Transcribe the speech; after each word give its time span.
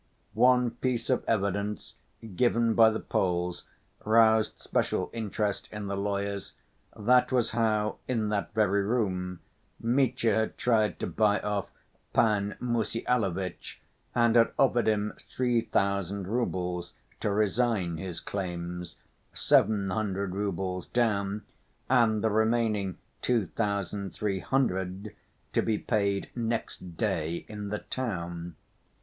One 0.33 0.71
piece 0.71 1.11
of 1.11 1.23
evidence 1.27 1.93
given 2.35 2.73
by 2.73 2.89
the 2.89 2.99
Poles 2.99 3.65
roused 4.03 4.59
special 4.59 5.11
interest 5.13 5.69
in 5.71 5.85
the 5.85 5.95
lawyers: 5.95 6.53
that 6.95 7.31
was 7.31 7.51
how, 7.51 7.99
in 8.07 8.29
that 8.29 8.51
very 8.55 8.81
room, 8.81 9.41
Mitya 9.79 10.33
had 10.33 10.57
tried 10.57 10.99
to 11.01 11.05
buy 11.05 11.39
off 11.41 11.69
Pan 12.13 12.55
Mussyalovitch, 12.59 13.79
and 14.15 14.35
had 14.35 14.51
offered 14.57 14.87
him 14.87 15.13
three 15.19 15.61
thousand 15.61 16.27
roubles 16.27 16.95
to 17.19 17.29
resign 17.29 17.97
his 17.97 18.19
claims, 18.19 18.95
seven 19.33 19.91
hundred 19.91 20.33
roubles 20.33 20.87
down, 20.87 21.43
and 21.91 22.23
the 22.23 22.31
remaining 22.31 22.97
two 23.21 23.45
thousand 23.45 24.15
three 24.15 24.39
hundred 24.39 25.15
"to 25.53 25.61
be 25.61 25.77
paid 25.77 26.31
next 26.35 26.97
day 26.97 27.45
in 27.47 27.69
the 27.69 27.77
town." 27.91 28.55